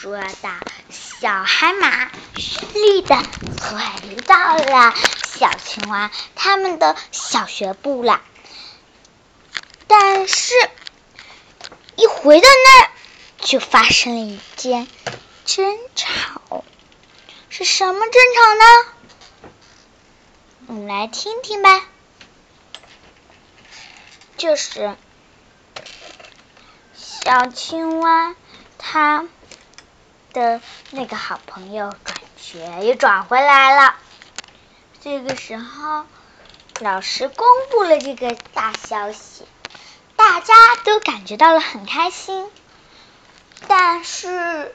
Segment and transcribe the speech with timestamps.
[0.00, 0.50] 说道
[0.88, 4.94] ：“小海马顺利的回到了
[5.26, 8.22] 小青蛙他们的小学部了。
[9.88, 10.54] 但是，
[11.96, 12.90] 一回到那儿，
[13.40, 14.88] 就发生了一件
[15.44, 16.64] 争吵。
[17.50, 19.52] 是什么争吵呢？
[20.68, 21.86] 我们来听听吧。
[24.38, 24.96] 就是
[26.94, 28.34] 小青蛙
[28.78, 29.28] 它
[30.32, 30.60] 的
[30.90, 33.96] 那个好朋友转学又转回来了。
[35.00, 36.04] 这个时候，
[36.80, 39.46] 老师公布了这个大消息。
[40.16, 42.50] 大家都感觉到了很开心，
[43.68, 44.74] 但是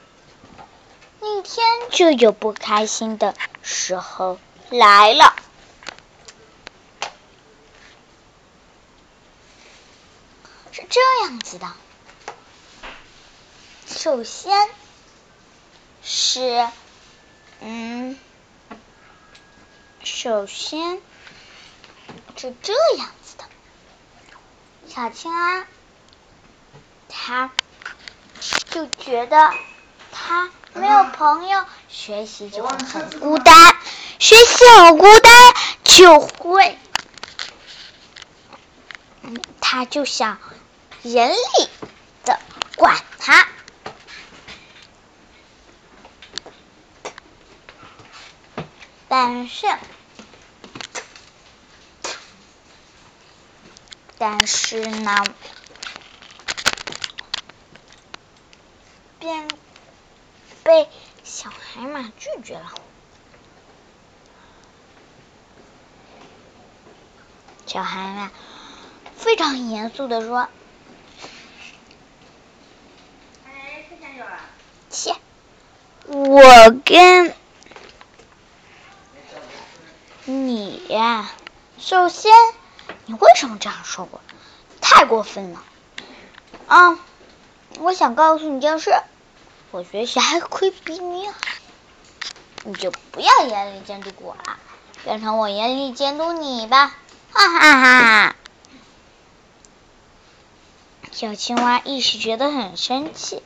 [1.20, 5.36] 那天就有不开心的时候来了。
[10.72, 11.72] 是这样子的，
[13.86, 14.68] 首先
[16.08, 16.68] 是，
[17.60, 18.16] 嗯，
[20.04, 21.00] 首先
[22.36, 23.44] 是这样子的。
[24.86, 25.66] 小青蛙，
[27.08, 27.50] 他
[28.70, 29.52] 就觉得
[30.12, 33.76] 他没有朋友，学习就会很孤单，
[34.20, 35.32] 学习很孤单
[35.82, 36.78] 就会，
[39.60, 40.38] 他就想
[41.02, 41.68] 严厉
[42.24, 42.38] 的
[42.76, 43.48] 管他，
[49.18, 49.66] 但是。
[54.18, 55.24] 但是呢，
[59.18, 59.48] 便
[60.62, 60.86] 被
[61.24, 62.74] 小海马拒绝了。
[67.64, 68.30] 小海马
[69.16, 70.50] 非常严肃的说
[74.90, 75.16] ：“切，
[76.04, 77.34] 我跟
[80.28, 81.30] 你呀，
[81.78, 82.32] 首先。”
[83.06, 84.20] 你为什么这样说我？
[84.80, 85.62] 太过分了！
[86.68, 86.98] 啊，
[87.78, 88.92] 我想告诉你件事，
[89.72, 91.34] 我学习还可以比你好，
[92.64, 94.56] 你就不要严厉监督我了，
[95.04, 96.94] 变成我严厉监督你吧！
[97.32, 98.36] 哈哈哈！
[101.10, 103.42] 小青蛙一时觉得很生气。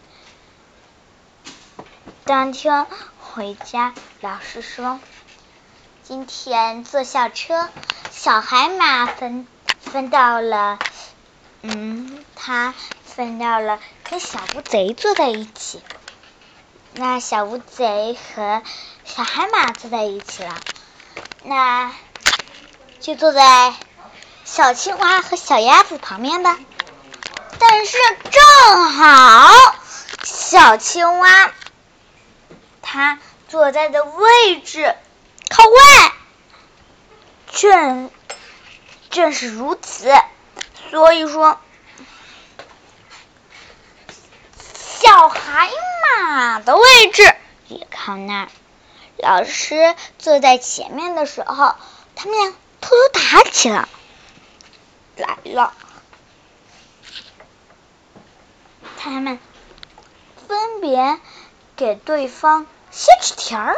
[2.24, 2.86] 当天
[3.18, 5.00] 回家，老师说。
[6.02, 7.68] 今天坐校车，
[8.22, 9.46] 小海马分
[9.80, 10.78] 分到了，
[11.62, 15.82] 嗯，他分到了跟小乌贼坐在一起。
[16.92, 18.62] 那小乌贼和
[19.06, 20.54] 小海马坐在一起了，
[21.44, 21.92] 那
[23.00, 23.74] 就坐在
[24.44, 26.58] 小青蛙和小鸭子旁边吧。
[27.58, 27.96] 但是
[28.30, 29.74] 正好
[30.22, 31.52] 小青蛙
[32.82, 34.94] 它坐在的位置。
[35.48, 36.12] 靠外，
[37.52, 38.10] 正
[39.10, 40.12] 正是如此，
[40.90, 41.58] 所以说，
[44.56, 45.70] 小海
[46.18, 47.34] 马的位置
[47.68, 48.48] 也靠那儿。
[49.16, 51.74] 老师坐在前面的时候，
[52.14, 53.88] 他们俩偷偷打起来
[55.16, 55.74] 来了，
[58.96, 59.38] 他们
[60.48, 61.18] 分别
[61.76, 63.74] 给对方写纸条儿。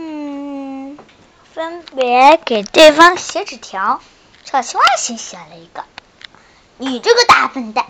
[0.00, 0.96] 嗯，
[1.52, 4.00] 分别给对方写纸条。
[4.44, 5.84] 小青蛙先写了一个
[6.78, 7.84] ：“你这个大笨蛋。”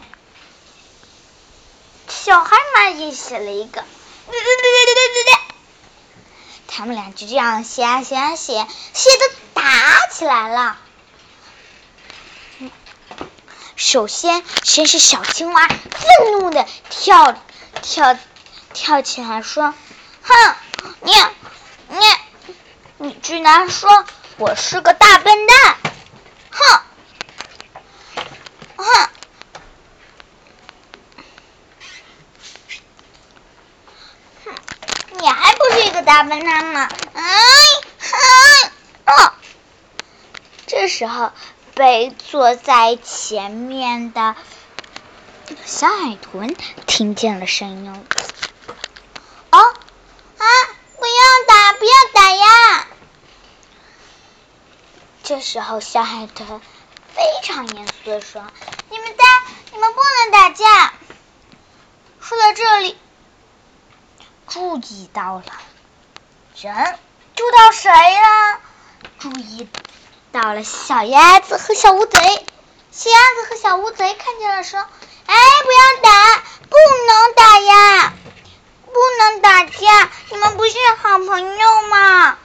[2.09, 3.85] 小海马也写了一个
[4.27, 5.33] ：“对对对对对对对。”
[6.67, 9.63] 他们俩就这样写啊写啊写，写的打
[10.11, 10.79] 起来了。
[13.77, 17.37] 首先，先是小青蛙愤怒的跳
[17.83, 18.17] 跳
[18.73, 19.75] 跳起来说
[20.25, 20.57] ：“哼，
[21.03, 21.13] 你！”
[23.01, 24.05] 你，居然说
[24.39, 25.77] 我是个大笨蛋！
[26.51, 26.81] 哼，
[28.77, 29.11] 哼，
[34.45, 34.55] 哼，
[35.13, 36.89] 你还不是一个大笨蛋吗？
[37.15, 37.23] 哎，
[38.01, 38.73] 哎，
[39.07, 39.33] 哦！
[40.67, 41.31] 这时候，
[41.75, 44.35] 被坐在前面的
[45.65, 46.57] 小海豚
[46.87, 48.07] 听见了声音。
[49.53, 49.75] 哦。
[51.79, 52.87] 不要打呀！
[55.23, 56.61] 这时候，小海豚
[57.15, 58.45] 非常严肃的说
[58.91, 59.25] ：“你们打，
[59.73, 60.93] 你们不能打架。”
[62.21, 62.99] 说到这里，
[64.47, 65.45] 注意到了
[66.55, 66.99] 人，
[67.35, 68.61] 注意到谁了？
[69.19, 69.67] 注意
[70.33, 72.21] 到了小鸭子和小乌贼。
[72.91, 74.81] 小鸭子和小乌贼看见了，说
[75.25, 75.35] ：“哎，
[75.65, 78.13] 不要打，不能打呀，
[78.85, 82.37] 不能打架，你们不是好朋友吗？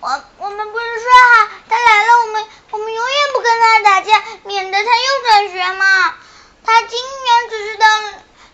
[0.00, 6.12] 我我们不是说好，他来了，我们我们永远不跟他打架，免得他又转学嘛。
[6.64, 7.86] 他今年只是到，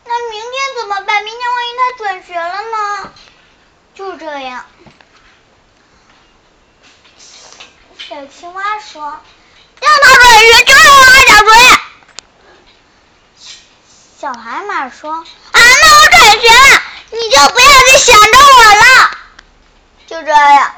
[0.04, 1.24] 那明天怎么办？
[1.24, 3.12] 明天万一他转学了呢？
[3.94, 4.66] 就这样。
[7.98, 9.00] 小青蛙说
[9.80, 11.80] ：“让他转学就让他转学。”
[14.20, 19.10] 小海马说：“啊，那我转学了，你就不要再想着我了。”
[20.06, 20.72] 就这样，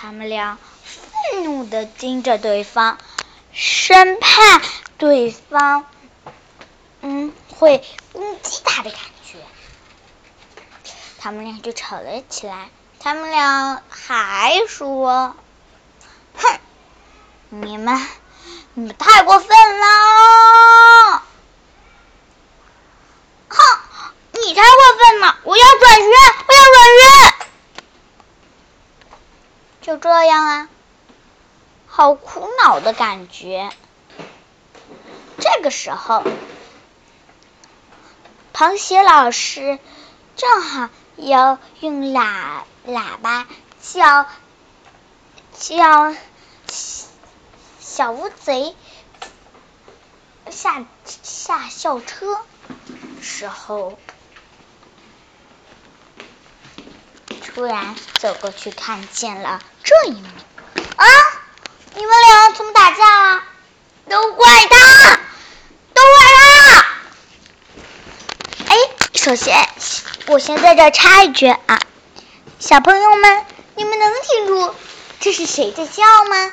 [0.00, 2.98] 他们俩愤怒的盯着对方，
[3.52, 4.62] 生怕
[4.96, 5.86] 对方
[7.00, 9.38] 嗯会攻击他的感觉。
[11.18, 12.70] 他们俩就吵了起来。
[13.00, 15.34] 他们俩还说
[16.38, 16.58] ：“哼，
[17.48, 18.08] 你们，
[18.74, 19.48] 你们太过分
[19.80, 21.22] 了！
[23.48, 23.78] 哼，
[24.32, 25.34] 你才过分呢！
[25.42, 26.04] 我要转学，
[26.46, 27.48] 我要转学！
[29.88, 30.68] 就这样啊，
[31.86, 33.70] 好苦恼的感觉。
[35.40, 36.22] 这个时候，
[38.52, 39.78] 螃蟹老师
[40.36, 43.46] 正好要用喇。”喇叭
[43.80, 44.26] 叫
[45.58, 46.14] 叫
[47.80, 48.76] 小乌贼
[50.50, 50.84] 下
[51.22, 52.38] 下校车
[53.22, 53.98] 时候，
[57.58, 60.28] 突然走过去看见了这一幕
[60.94, 61.06] 啊！
[61.96, 63.42] 你们俩怎么打架了？
[64.08, 65.18] 都怪他，
[65.92, 66.86] 都怪他！
[68.68, 68.76] 哎，
[69.12, 69.68] 首先
[70.28, 71.80] 我先在这插一句啊。
[72.60, 73.44] 小朋友们，
[73.74, 74.72] 你们能听出
[75.18, 76.52] 这是谁在叫吗？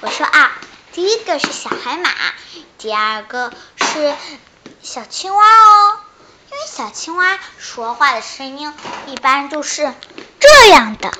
[0.00, 0.52] 我说啊，
[0.92, 2.08] 第一个是小海马，
[2.78, 4.16] 第二个是
[4.82, 5.98] 小青蛙哦。
[6.50, 8.74] 因为小青蛙说话的声音
[9.06, 9.94] 一般都是
[10.54, 11.10] 这样的，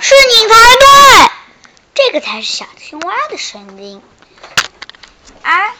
[0.00, 1.30] 是你才对，
[1.94, 4.02] 这个才是小青蛙的声音。
[5.42, 5.72] 而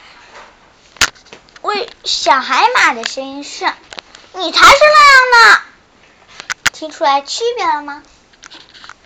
[1.62, 3.72] 为小海马的声音是。
[4.32, 5.62] 你才是那样的，
[6.72, 8.04] 听出来区别了吗？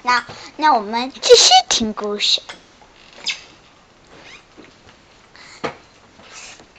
[0.02, 0.26] 那
[0.56, 2.42] 那我们继续听故事。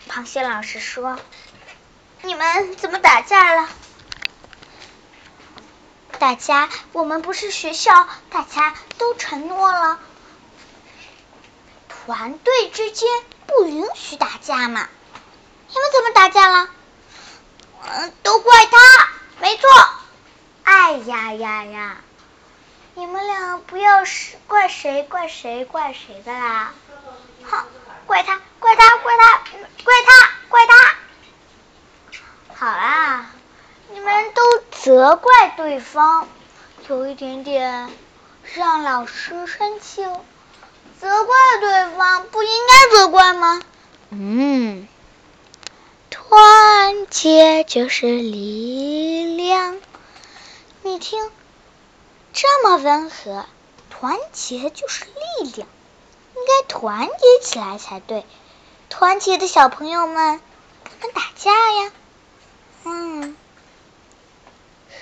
[0.07, 1.19] 螃蟹老师说
[2.21, 3.67] ：“你们怎么打架了？
[6.15, 9.99] 大家，我们不是学校，大家都承诺了，
[11.87, 13.07] 团队之间
[13.47, 14.87] 不允许打架嘛。
[15.69, 16.69] 你们怎么打架了？”
[17.87, 18.77] 嗯，都怪他，
[19.39, 19.69] 没错。
[20.63, 21.97] 哎呀呀呀！
[22.95, 26.73] 你们俩不要是怪谁怪谁怪谁的啦！
[27.43, 27.63] 哼，
[28.07, 29.43] 怪他，怪他，怪他，
[29.83, 30.95] 怪他，怪他。
[32.55, 33.29] 好啦，
[33.91, 34.41] 你们都
[34.71, 36.27] 责怪对方，
[36.89, 37.89] 有一点点
[38.53, 40.21] 让老师生气哦。
[40.99, 43.61] 责怪对方不应该责怪吗？
[44.09, 44.87] 嗯。
[46.09, 49.79] 团结就是力量，
[50.81, 51.31] 你听，
[52.33, 53.45] 这么温和，
[53.89, 55.67] 团结就是力量，
[56.35, 58.25] 应该团结起来才对。
[58.89, 60.41] 团结的小朋友们
[60.83, 61.91] 不能打架呀。
[62.85, 63.37] 嗯，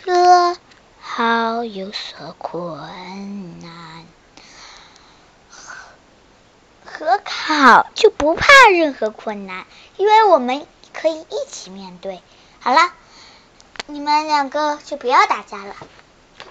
[0.05, 0.57] 和
[0.99, 4.05] 好有所困难，
[5.49, 9.65] 和和好就不怕任何困难，
[9.97, 10.67] 因为我们。
[10.93, 12.21] 可以一起面对。
[12.59, 12.93] 好了，
[13.87, 15.75] 你们两个就不要打架了，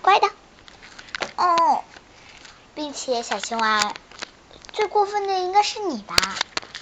[0.02, 0.28] 乖的。
[1.36, 1.84] 哦，
[2.74, 3.94] 并且小青蛙
[4.72, 6.16] 最过分的应该是你吧？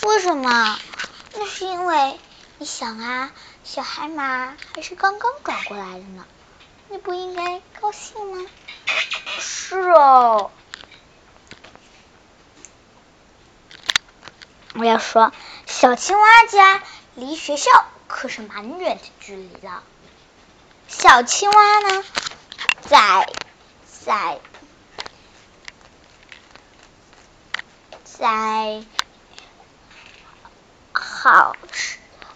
[0.04, 0.78] 为什么？
[1.34, 2.18] 那是因为
[2.56, 3.30] 你想啊，
[3.62, 6.24] 小海马还是刚刚转过来的呢，
[6.90, 8.50] 你不应该高兴吗？
[9.38, 10.50] 是哦。
[14.75, 15.32] 我要说，
[15.66, 16.82] 小青蛙家。
[17.16, 17.70] 离学校
[18.06, 19.82] 可是蛮远的距离了。
[20.88, 22.04] 小青蛙呢，
[22.82, 23.28] 在
[23.85, 24.40] 在
[28.04, 28.85] 在
[30.92, 31.56] 好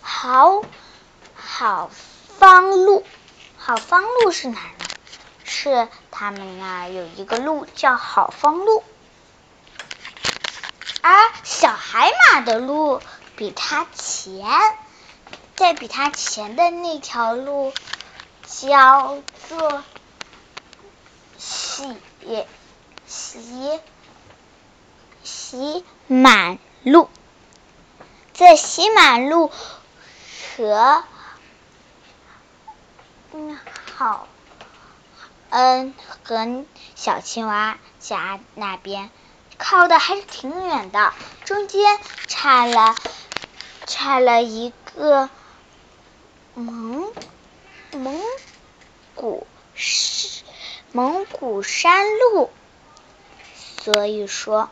[0.03, 0.65] 好
[1.35, 1.91] 好
[2.39, 3.07] 方路，
[3.67, 4.85] 好方路是哪呢？
[5.43, 8.85] 是他们那儿有一个路叫好方路，
[11.01, 13.01] 而小海马的路。
[13.37, 14.47] 比它前，
[15.57, 17.73] 在比它前的那条路
[18.47, 19.19] 叫
[19.49, 19.83] 做
[21.39, 22.47] 斜斜
[23.07, 23.81] 斜
[25.25, 27.09] 洗马路，
[28.35, 29.51] 在洗马路
[30.57, 31.03] 和
[33.37, 33.59] 嗯
[33.97, 34.29] 好
[35.51, 36.65] 嗯和
[36.95, 39.11] 小青蛙家那边
[39.59, 41.13] 靠的还是挺远的，
[41.45, 41.99] 中间
[42.29, 42.95] 差了
[43.87, 45.29] 差了一个
[46.55, 47.13] 蒙
[47.91, 48.23] 蒙
[49.17, 50.45] 古是
[50.93, 52.53] 蒙古山路。
[53.83, 54.71] 所以说，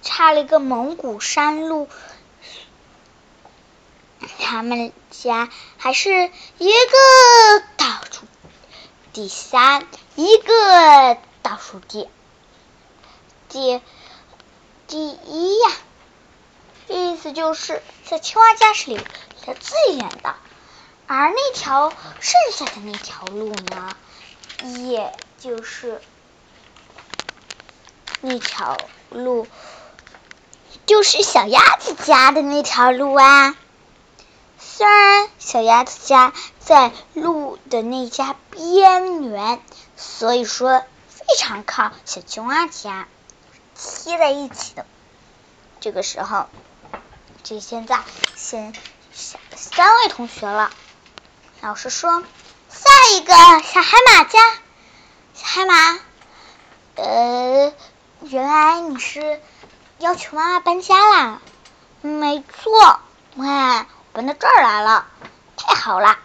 [0.00, 1.88] 差了一个蒙古山路，
[4.40, 7.64] 他们家还是一个
[9.14, 12.08] 第三，一个倒数第
[13.48, 13.80] 第
[14.88, 15.70] 第一呀。
[16.88, 20.34] 意思就是在青蛙家是离得最远的，
[21.06, 23.96] 而那条剩下的那条路呢，
[24.80, 26.02] 也就是。
[28.20, 28.76] 那条
[29.10, 29.46] 路
[30.86, 33.54] 就是小鸭子家的那条路啊。
[34.76, 39.62] 虽然小鸭子家在路的那家边缘，
[39.96, 43.06] 所以说非常靠小青蛙家
[43.76, 44.84] 贴在一起的。
[45.78, 46.48] 这个时候，
[47.44, 48.00] 这现在
[48.34, 48.74] 先
[49.54, 50.72] 三位同学了。
[51.60, 52.24] 老师说，
[52.68, 54.40] 下一个小海马家，
[55.34, 56.00] 小海马，
[56.96, 57.72] 呃。
[58.22, 59.40] 原来你是
[59.98, 61.42] 要求妈妈搬家啦？
[62.00, 62.98] 没错，
[63.36, 63.46] 喂，
[64.14, 65.06] 搬到这儿来了，
[65.56, 66.16] 太好了。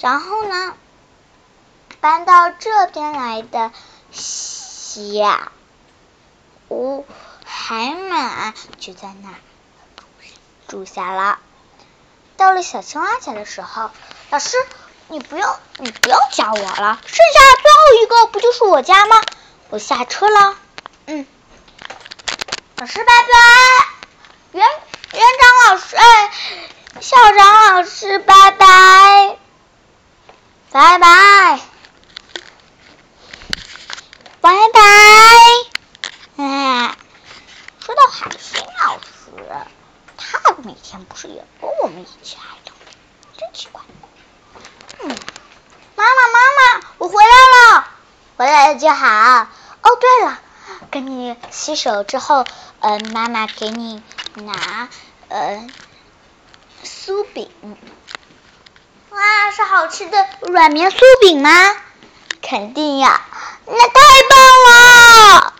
[0.00, 0.74] 然后呢，
[2.00, 3.70] 搬到这边来的
[4.10, 5.42] 小
[7.44, 9.34] 海马就在那
[10.68, 11.38] 住下了。
[12.38, 13.90] 到了小青蛙家的时候，
[14.30, 14.56] 老师，
[15.08, 19.20] 你不用，你不用教我了，剩下最后一个不就是我家吗？
[19.68, 20.56] 我下车了，
[21.04, 21.26] 嗯，
[22.76, 24.66] 老师拜拜，园
[25.14, 26.30] 园长老师，哎，
[27.00, 29.38] 校长老师拜拜，
[30.72, 31.60] 拜拜，
[34.40, 34.80] 拜拜，
[36.36, 36.96] 哎，
[37.78, 39.30] 说到海星老师，
[40.16, 42.72] 他每天不是也跟我们一起挨着，
[43.38, 43.80] 真奇怪，
[45.00, 45.16] 嗯，
[45.94, 46.40] 妈妈妈
[46.80, 47.86] 妈，我回来了，
[48.36, 49.06] 回来了就好。
[49.06, 50.40] 哦，对了，
[50.90, 52.44] 跟你洗手之后，
[52.80, 54.02] 呃，妈妈给你
[54.34, 54.88] 拿
[55.28, 55.66] 呃
[56.84, 57.50] 酥饼。
[59.10, 61.50] 哇，是好吃的软绵酥饼吗？
[62.42, 63.24] 肯定呀，
[63.66, 65.54] 那太棒了！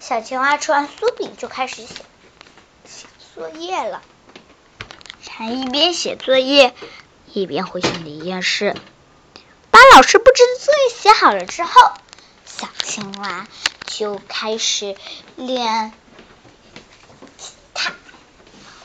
[0.00, 1.94] 小青蛙吃完酥饼就开始写
[2.86, 4.02] 写作业了。
[5.26, 6.74] 他一边写作业，
[7.32, 8.76] 一边回想着一件事：
[9.70, 11.92] 把老师布置的作业写好了之后。
[12.46, 13.48] 小青蛙
[13.84, 14.96] 就开始
[15.34, 15.92] 练
[17.36, 17.90] 吉他。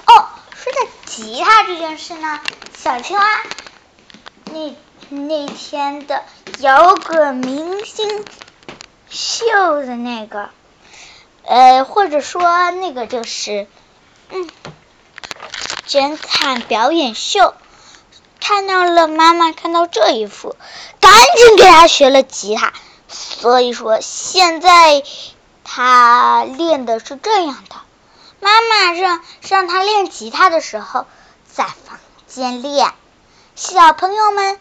[0.07, 0.27] 哦，
[0.69, 2.39] 说到吉他这件事呢，
[2.77, 3.25] 小青蛙
[4.51, 4.75] 那
[5.09, 6.23] 那天的
[6.59, 8.23] 摇滚明星
[9.09, 9.47] 秀
[9.81, 10.51] 的那个，
[11.43, 13.67] 呃，或者说那个就是
[14.29, 14.47] 嗯，
[15.87, 17.55] 侦探表演秀，
[18.39, 20.55] 看到了妈妈看到这一幅，
[20.99, 22.73] 赶紧给他学了吉他。
[23.07, 25.01] 所以说，现在
[25.63, 27.75] 他练的是这样的：
[28.39, 31.05] 妈妈让让他练吉他的时候，
[31.51, 32.93] 在房间练。
[33.55, 34.59] 小朋友们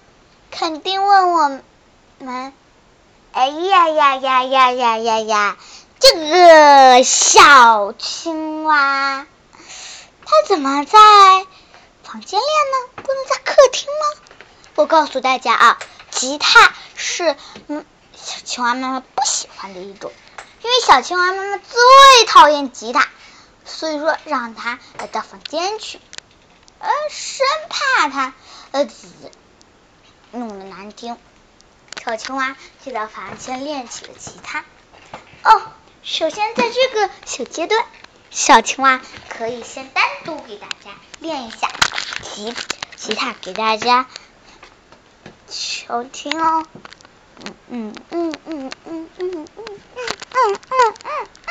[0.50, 1.60] 肯定问我
[2.18, 2.52] 们
[3.32, 5.56] ：“哎呀呀呀呀呀呀呀，
[6.00, 9.26] 这个小青蛙，
[10.24, 10.98] 它怎么在
[12.02, 13.02] 房间练呢？
[13.02, 14.20] 不能在客厅吗？”
[14.76, 15.78] 我告诉大家啊，
[16.10, 17.36] 吉他是
[17.68, 17.84] 嗯。
[18.20, 20.12] 小青蛙妈妈不喜欢的一种，
[20.62, 23.08] 因为小青蛙妈妈最讨厌吉他，
[23.68, 24.80] 所以说让它
[25.12, 26.00] 到房间去，
[26.78, 28.34] 呃，生怕他
[28.72, 28.88] 呃
[30.32, 31.16] 弄得难听。
[32.02, 34.64] 小青蛙就到房间练起了吉他。
[35.44, 35.62] 哦，
[36.02, 37.84] 首先在这个小阶段，
[38.30, 41.68] 小青蛙可以先单独给大家练一下
[42.22, 42.54] 吉
[42.96, 44.06] 吉他，给大家
[45.46, 46.66] 求听哦。
[47.70, 49.78] 嗯嗯嗯嗯嗯嗯嗯嗯
[50.32, 51.47] 嗯嗯嗯，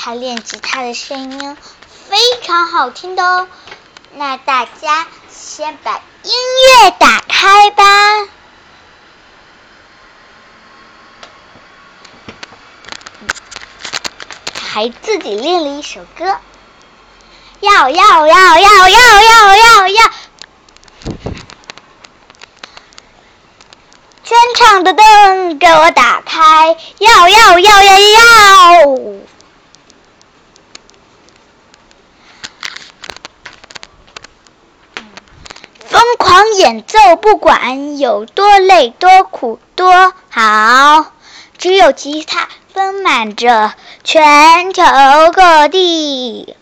[0.00, 1.56] 他练吉他的声音
[2.08, 3.48] 非常好听的哦。
[4.14, 6.32] 那大家先把音
[6.84, 7.84] 乐打开吧。
[14.54, 16.38] 还自己练了一首歌，
[17.58, 20.10] 要要要要要要要要。
[24.22, 28.96] 全场的灯给我打开，要要要要要！
[36.08, 41.12] 疯狂演奏，不管有多累、多苦、多好，
[41.58, 43.74] 只有吉他丰满着
[44.04, 44.82] 全球
[45.34, 46.56] 各地。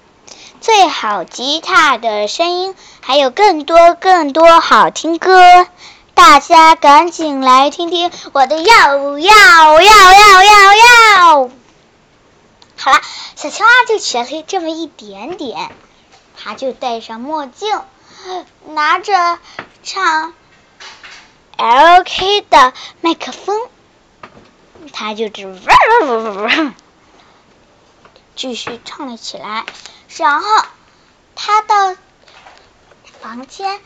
[0.61, 5.69] 最好吉他的声音，还有更多更多好听歌。
[6.15, 11.51] 大家赶紧来听听我的要要要要要要！
[12.77, 13.01] 好了，
[13.37, 15.71] 小青蛙就学会这么一点点，
[16.37, 17.79] 他就戴上墨镜，
[18.67, 19.39] 拿着
[19.83, 20.35] 唱
[21.57, 22.43] L.K.
[22.43, 23.69] 的麦克风，
[24.93, 25.47] 他就只
[28.35, 29.65] 继续唱了起来。
[30.17, 30.47] 然后
[31.35, 31.97] 他到
[33.21, 33.81] 房间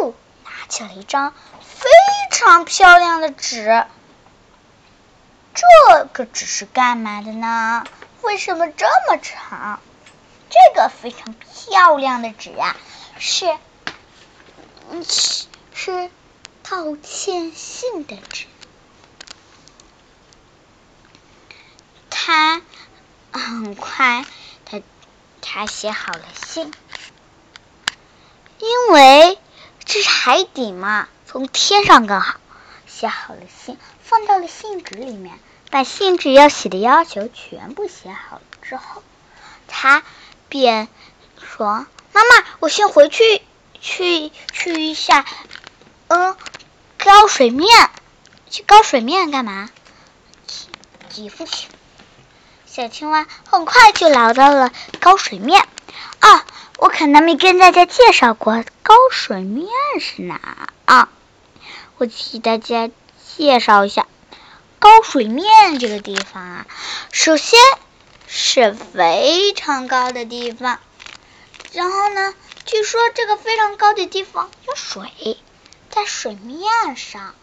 [0.00, 0.14] 又。
[0.44, 1.88] 拿起了一张非
[2.30, 3.84] 常漂亮的纸，
[5.54, 7.84] 这个纸是干嘛的呢？
[8.22, 9.80] 为什么这么长？
[10.50, 12.76] 这个非常漂亮的纸呀，
[13.18, 13.46] 是
[15.02, 16.10] 是是
[16.62, 18.46] 道歉信的纸。
[22.10, 22.62] 他
[23.32, 24.24] 很快，
[24.64, 24.80] 他
[25.40, 26.72] 他写好了信，
[28.58, 29.38] 因为。
[29.88, 32.40] 这是海底嘛，从天上更好。
[32.88, 35.38] 写好了信，放到了信纸里面，
[35.70, 39.04] 把信纸要写的要求全部写好了之后，
[39.68, 40.02] 他
[40.48, 40.88] 便
[41.40, 43.42] 说：“妈妈，我先回去
[43.80, 45.24] 去去一下，
[46.08, 46.36] 嗯，
[46.96, 47.68] 高水面。
[48.48, 49.68] 去高水面干嘛？
[51.10, 51.46] 几幅。”
[52.64, 55.62] 小青蛙很快就来到了高水面。
[56.20, 56.46] 啊！
[56.78, 59.68] 我可能没跟大家介绍过高水面
[60.00, 61.08] 是哪啊？
[61.98, 62.90] 我替大家
[63.36, 64.06] 介绍一下
[64.78, 66.66] 高水面这个地方啊。
[67.12, 67.58] 首先
[68.26, 70.78] 是非常高的地方，
[71.76, 72.32] 然后呢，
[72.64, 75.36] 据说这个非常高的地方有水
[75.90, 77.34] 在水面上，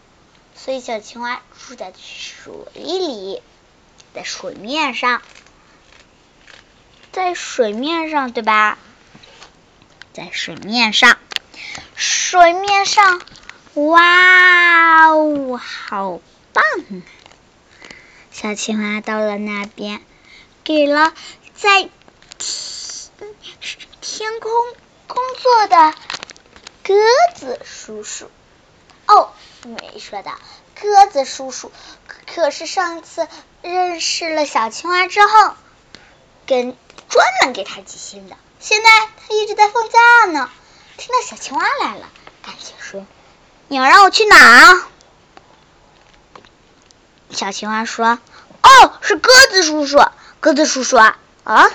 [0.56, 3.43] 所以小青蛙住在水里，
[4.15, 5.22] 在水面上，
[7.12, 8.80] 在水面上，对吧？
[10.13, 11.19] 在水面上，
[11.96, 13.22] 水面上，
[13.76, 16.19] 哇哦，好
[16.54, 16.63] 棒！
[18.32, 20.02] 小青蛙到了那边，
[20.63, 21.13] 给了
[21.54, 21.88] 在
[24.23, 24.49] 天空
[25.07, 25.93] 工作的
[26.81, 26.93] 鸽
[27.36, 28.31] 子叔叔。
[29.05, 29.33] 哦，
[29.65, 30.39] 没说到，
[30.81, 31.73] 鸽子叔叔
[32.25, 33.27] 可是上次
[33.62, 35.55] 认识了小青蛙之后，
[36.47, 36.77] 跟
[37.09, 38.38] 专门给他寄信的。
[38.62, 39.99] 现在他一直在放假
[40.31, 40.49] 呢，
[40.95, 42.07] 听到小青蛙来了，
[42.45, 43.05] 赶紧说
[43.67, 44.88] ：“你要让我去哪？”
[47.29, 48.19] 小青蛙说
[48.63, 50.01] ：“哦，是鸽子叔叔，
[50.39, 51.69] 鸽子叔叔啊，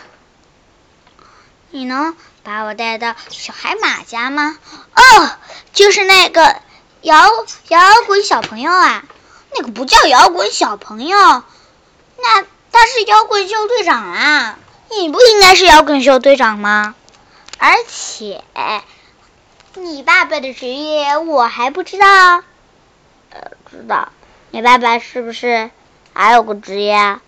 [1.70, 4.58] 你能把我带到小海马家吗？”
[4.94, 5.30] 哦，
[5.72, 6.56] 就是那个
[7.02, 7.28] 摇
[7.68, 9.04] 摇滚小朋友啊，
[9.54, 11.16] 那个不叫摇滚小朋友，
[12.16, 14.58] 那他是摇滚秀队长啊。
[14.90, 16.94] 你不应该是摇滚秀队长吗？
[17.58, 18.42] 而且，
[19.74, 22.06] 你爸爸的职业我还不知道。
[23.30, 24.08] 呃，知道。
[24.50, 25.70] 你爸爸是不是
[26.14, 27.18] 还有个职业？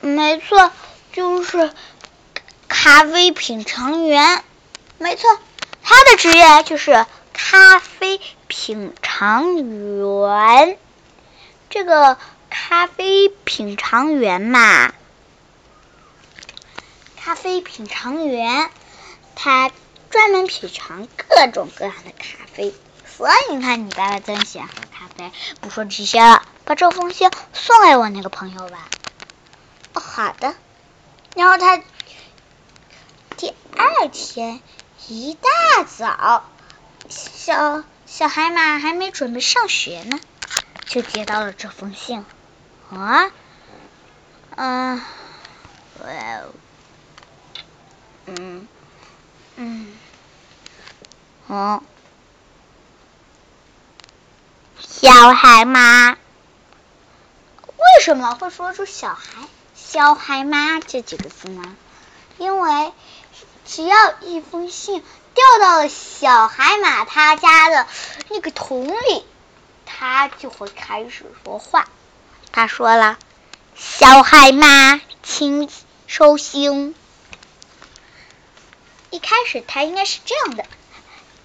[0.00, 0.70] 没错，
[1.12, 1.70] 就是
[2.86, 4.44] 咖啡品尝员。
[4.98, 5.28] 没错，
[5.82, 10.78] 他的职业就是咖啡品尝员。
[11.68, 12.16] 这个
[12.48, 14.94] 咖啡品尝员嘛。
[17.16, 18.70] 咖啡品尝员，
[19.34, 19.72] 他
[20.08, 22.72] 专门品尝各种各样的咖啡，
[23.04, 25.32] 所以你看，你爸爸真喜欢喝咖啡。
[25.60, 28.86] 不说这些了，把这封信送给我那个朋友吧。
[29.94, 30.54] 哦，好的。
[31.34, 31.82] 然后他
[33.36, 34.60] 第二天
[35.08, 36.44] 一大早，
[37.08, 40.18] 小小海马还没准备上学呢，
[40.86, 42.24] 就接到了这封信。
[42.90, 43.30] 啊，
[44.56, 45.02] 嗯，
[46.00, 46.06] 哇。
[48.26, 48.68] 嗯。
[49.58, 49.96] 嗯，
[51.46, 51.82] 哦，
[54.78, 61.74] 小海马，为什么会说出“小孩”“小海马”这几个字呢？
[62.36, 62.92] 因为
[63.66, 65.02] 只要一封信
[65.34, 67.86] 掉到了小海马他家的
[68.28, 69.24] 那个桶里，
[69.84, 71.88] 他就会开始说话。
[72.52, 73.18] 他说了
[73.76, 75.68] ：“小海马，请
[76.06, 76.94] 收信。”
[79.10, 80.64] 一开始它应该是这样的：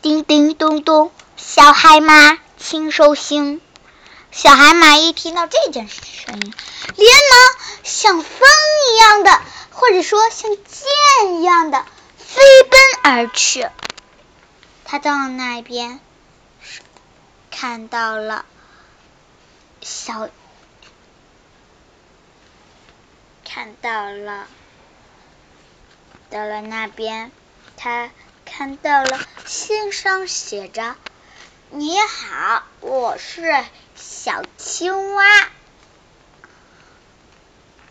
[0.01, 3.61] 叮叮咚咚，小海马，请收信。
[4.31, 6.53] 小海马一听到这件声音，
[6.95, 8.47] 连忙像风
[8.93, 11.85] 一样的，或者说像箭一样的
[12.33, 13.67] 飞奔而去。
[14.85, 15.99] 他到那边，
[17.49, 18.45] 看到了
[19.81, 20.29] 小，
[23.43, 24.47] 看到了，
[26.29, 27.33] 到了那边，
[27.75, 28.09] 他
[28.45, 30.95] 看到了信上写着。
[31.69, 33.65] 你好，我是
[33.95, 35.25] 小青蛙。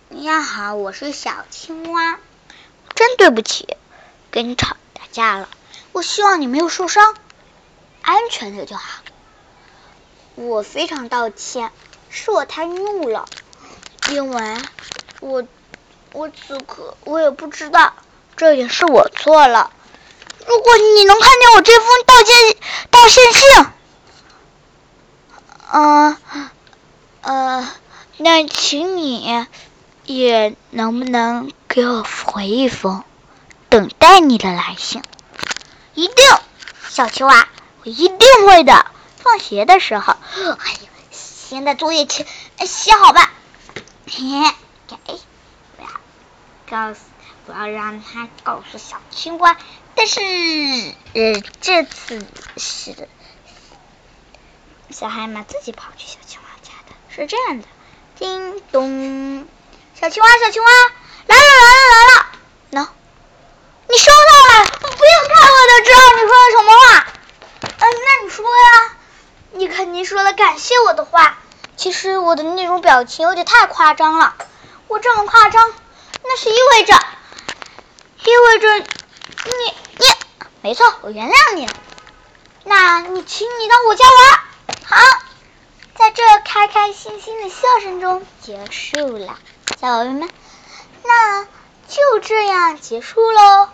[0.09, 2.18] 你好，我是小青蛙。
[2.94, 3.76] 真对不起，
[4.31, 5.49] 跟你吵打架了。
[5.93, 7.14] 我希望你没有受伤，
[8.03, 9.01] 安全的就好。
[10.37, 11.73] 我非常道歉，
[12.09, 13.29] 是我太怒了，
[14.11, 14.57] 因为
[15.21, 15.45] 我
[16.12, 17.93] 我此刻我也不知道，
[18.37, 19.71] 这也是我错了。
[20.47, 22.57] 如果你能看见我这封道歉
[22.90, 23.66] 道歉信，
[25.71, 26.16] 呃
[27.21, 27.69] 呃，
[28.16, 29.47] 那请你
[30.07, 33.05] 也能不能给我回一封，
[33.70, 35.02] 等待你的来信。
[35.94, 36.16] 一定，
[36.88, 37.48] 小青蛙，
[37.83, 38.85] 我一定会的。
[39.18, 42.26] 放学的时候，哎呦，现在作业写
[42.66, 43.30] 写好吧？
[44.09, 44.22] 嘿，
[44.88, 44.96] 给，
[45.76, 45.88] 不要
[46.68, 47.00] 告诉，
[47.46, 49.56] 不要让他告诉小青蛙。
[49.94, 50.20] 但是，
[51.14, 53.09] 呃，这次是
[54.90, 57.68] 小海马自己跑去小青蛙家的，是这样的。
[58.18, 59.46] 叮咚，
[59.94, 60.68] 小青蛙，小青蛙，
[61.26, 62.26] 来了，来了，来了。
[62.72, 62.88] 喏，
[63.90, 64.66] 你收到了？
[64.81, 67.07] 不用看我就知道你说的什么话。
[67.62, 68.96] 嗯，那你说呀？
[69.50, 71.38] 你肯定说了感谢我的话。
[71.76, 74.37] 其实我的那种表情有点太夸张了。
[74.87, 75.72] 我这么夸张，
[76.22, 76.94] 那是意味着，
[78.24, 78.79] 意味着。
[78.79, 80.07] 你你，
[80.61, 81.68] 没错，我原谅你。
[82.62, 84.40] 那你请你到我家玩。
[84.85, 85.18] 好，
[85.96, 89.37] 在这开开心心的笑声中结束了，
[89.81, 90.31] 小宝贝们，
[91.03, 91.44] 那
[91.88, 93.68] 就这样结束喽。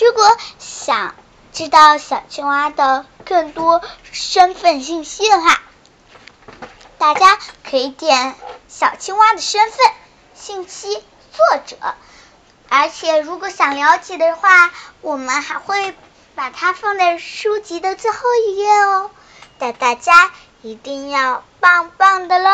[0.00, 0.24] 如果
[0.58, 1.14] 想
[1.52, 5.60] 知道小青蛙的更多身份信息的话，
[6.96, 8.34] 大家可以点
[8.68, 9.78] 小青蛙的身份
[10.34, 10.94] 信息
[11.32, 11.76] 作者。
[12.70, 15.94] 而且，如果想了解的话，我们还会
[16.34, 19.10] 把它放在书籍的最后一页哦。
[19.58, 22.50] 带大家一定要棒棒的喽！